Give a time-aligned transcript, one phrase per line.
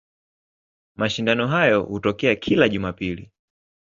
[0.95, 3.31] Mashindano hayo hutokea kila Jumapili.